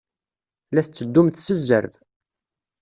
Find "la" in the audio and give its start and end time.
0.71-0.81